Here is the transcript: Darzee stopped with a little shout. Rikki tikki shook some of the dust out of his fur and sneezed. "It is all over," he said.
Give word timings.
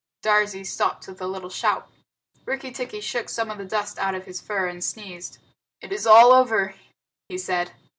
Darzee 0.23 0.63
stopped 0.65 1.07
with 1.07 1.21
a 1.21 1.27
little 1.27 1.51
shout. 1.51 1.87
Rikki 2.43 2.71
tikki 2.71 3.01
shook 3.01 3.29
some 3.29 3.51
of 3.51 3.59
the 3.59 3.65
dust 3.65 3.99
out 3.99 4.15
of 4.15 4.25
his 4.25 4.41
fur 4.41 4.65
and 4.67 4.83
sneezed. 4.83 5.37
"It 5.79 5.91
is 5.93 6.07
all 6.07 6.33
over," 6.33 6.73
he 7.29 7.37
said. 7.37 7.73